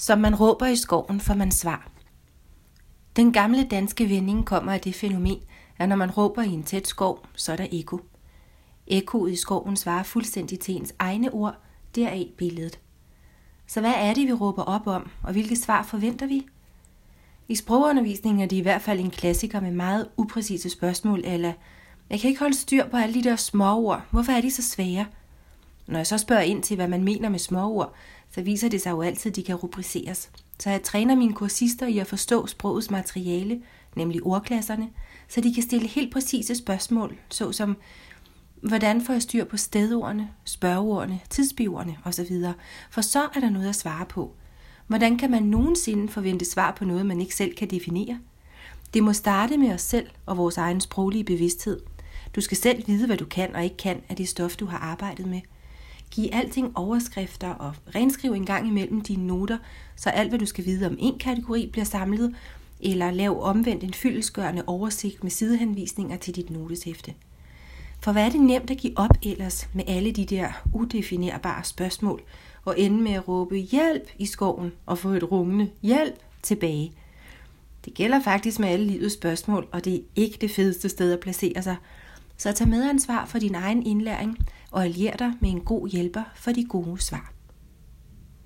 Som 0.00 0.18
man 0.18 0.34
råber 0.34 0.66
i 0.66 0.76
skoven, 0.76 1.20
får 1.20 1.34
man 1.34 1.50
svar. 1.50 1.90
Den 3.16 3.32
gamle 3.32 3.64
danske 3.70 4.08
vending 4.08 4.46
kommer 4.46 4.72
af 4.72 4.80
det 4.80 4.94
fænomen, 4.94 5.38
at 5.78 5.88
når 5.88 5.96
man 5.96 6.10
råber 6.10 6.42
i 6.42 6.48
en 6.48 6.62
tæt 6.62 6.86
skov, 6.86 7.26
så 7.34 7.52
er 7.52 7.56
der 7.56 7.66
eko. 7.72 8.00
Ekoet 8.86 9.32
i 9.32 9.36
skoven 9.36 9.76
svarer 9.76 10.02
fuldstændig 10.02 10.60
til 10.60 10.76
ens 10.76 10.94
egne 10.98 11.30
ord, 11.30 11.56
deraf 11.94 12.28
billedet. 12.38 12.78
Så 13.66 13.80
hvad 13.80 13.92
er 13.96 14.14
det, 14.14 14.26
vi 14.26 14.32
råber 14.32 14.62
op 14.62 14.86
om, 14.86 15.10
og 15.22 15.32
hvilke 15.32 15.56
svar 15.56 15.82
forventer 15.82 16.26
vi? 16.26 16.46
I 17.48 17.54
sprogundervisningen 17.54 18.42
er 18.42 18.46
det 18.46 18.56
i 18.56 18.60
hvert 18.60 18.82
fald 18.82 19.00
en 19.00 19.10
klassiker 19.10 19.60
med 19.60 19.70
meget 19.70 20.08
upræcise 20.16 20.70
spørgsmål, 20.70 21.20
eller 21.24 21.52
jeg 22.10 22.20
kan 22.20 22.28
ikke 22.28 22.40
holde 22.40 22.56
styr 22.56 22.88
på 22.88 22.96
alle 22.96 23.14
de 23.14 23.24
der 23.24 23.36
små 23.36 23.76
ord. 23.76 24.02
Hvorfor 24.10 24.32
er 24.32 24.40
de 24.40 24.50
så 24.50 24.62
svære? 24.62 25.06
Når 25.90 25.98
jeg 25.98 26.06
så 26.06 26.18
spørger 26.18 26.42
ind 26.42 26.62
til, 26.62 26.76
hvad 26.76 26.88
man 26.88 27.04
mener 27.04 27.28
med 27.28 27.38
småord, 27.38 27.94
så 28.34 28.42
viser 28.42 28.68
det 28.68 28.82
sig 28.82 28.90
jo 28.90 29.02
altid, 29.02 29.30
at 29.32 29.36
de 29.36 29.42
kan 29.42 29.54
rubriceres. 29.54 30.30
Så 30.58 30.70
jeg 30.70 30.82
træner 30.82 31.14
mine 31.14 31.32
kursister 31.32 31.86
i 31.86 31.98
at 31.98 32.06
forstå 32.06 32.46
sprogets 32.46 32.90
materiale, 32.90 33.62
nemlig 33.96 34.22
ordklasserne, 34.22 34.88
så 35.28 35.40
de 35.40 35.54
kan 35.54 35.62
stille 35.62 35.88
helt 35.88 36.12
præcise 36.12 36.54
spørgsmål, 36.54 37.16
såsom 37.28 37.76
hvordan 38.60 39.02
får 39.02 39.12
jeg 39.12 39.22
styr 39.22 39.44
på 39.44 39.56
stedordene, 39.56 40.28
spørgeordene, 40.44 41.20
tidsbiverne 41.30 41.96
osv., 42.04 42.36
for 42.90 43.00
så 43.00 43.22
er 43.34 43.40
der 43.40 43.50
noget 43.50 43.68
at 43.68 43.76
svare 43.76 44.06
på. 44.06 44.34
Hvordan 44.86 45.18
kan 45.18 45.30
man 45.30 45.42
nogensinde 45.42 46.08
forvente 46.08 46.44
svar 46.44 46.70
på 46.78 46.84
noget, 46.84 47.06
man 47.06 47.20
ikke 47.20 47.34
selv 47.34 47.54
kan 47.54 47.70
definere? 47.70 48.18
Det 48.94 49.02
må 49.02 49.12
starte 49.12 49.56
med 49.56 49.72
os 49.72 49.82
selv 49.82 50.06
og 50.26 50.36
vores 50.36 50.56
egen 50.56 50.80
sproglige 50.80 51.24
bevidsthed. 51.24 51.80
Du 52.34 52.40
skal 52.40 52.56
selv 52.56 52.86
vide, 52.86 53.06
hvad 53.06 53.16
du 53.16 53.24
kan 53.24 53.56
og 53.56 53.64
ikke 53.64 53.76
kan 53.76 54.02
af 54.08 54.16
det 54.16 54.28
stof, 54.28 54.56
du 54.56 54.66
har 54.66 54.78
arbejdet 54.78 55.26
med– 55.26 55.40
Giv 56.10 56.28
alting 56.32 56.76
overskrifter 56.76 57.48
og 57.48 57.74
renskriv 57.94 58.32
en 58.32 58.46
gang 58.46 58.68
imellem 58.68 59.00
dine 59.00 59.26
noter, 59.26 59.58
så 59.96 60.10
alt 60.10 60.28
hvad 60.28 60.38
du 60.38 60.46
skal 60.46 60.64
vide 60.64 60.86
om 60.86 60.96
en 60.98 61.18
kategori 61.18 61.68
bliver 61.72 61.84
samlet, 61.84 62.34
eller 62.80 63.10
lav 63.10 63.42
omvendt 63.42 63.84
en 63.84 63.94
fyldesgørende 63.94 64.64
oversigt 64.66 65.22
med 65.22 65.30
sidehenvisninger 65.30 66.16
til 66.16 66.36
dit 66.36 66.50
noteshæfte. 66.50 67.14
For 68.00 68.12
hvad 68.12 68.26
er 68.26 68.30
det 68.30 68.40
nemt 68.40 68.70
at 68.70 68.76
give 68.76 68.98
op 68.98 69.16
ellers 69.22 69.68
med 69.74 69.84
alle 69.86 70.12
de 70.12 70.24
der 70.24 70.48
udefinerbare 70.74 71.64
spørgsmål, 71.64 72.22
og 72.64 72.80
ende 72.80 73.02
med 73.02 73.12
at 73.12 73.28
råbe 73.28 73.56
hjælp 73.56 74.10
i 74.18 74.26
skoven 74.26 74.72
og 74.86 74.98
få 74.98 75.08
et 75.08 75.32
rungende 75.32 75.70
hjælp 75.82 76.18
tilbage. 76.42 76.92
Det 77.84 77.94
gælder 77.94 78.22
faktisk 78.22 78.58
med 78.58 78.68
alle 78.68 78.86
livets 78.86 79.14
spørgsmål, 79.14 79.68
og 79.72 79.84
det 79.84 79.94
er 79.94 80.00
ikke 80.16 80.38
det 80.40 80.50
fedeste 80.50 80.88
sted 80.88 81.12
at 81.12 81.20
placere 81.20 81.62
sig– 81.62 81.76
så 82.40 82.52
tag 82.52 82.68
medansvar 82.68 83.24
for 83.24 83.38
din 83.38 83.54
egen 83.54 83.86
indlæring 83.86 84.38
og 84.70 84.84
allier 84.84 85.16
dig 85.16 85.32
med 85.40 85.50
en 85.50 85.60
god 85.60 85.88
hjælper 85.88 86.22
for 86.34 86.52
de 86.52 86.64
gode 86.64 87.00
svar. 87.02 87.32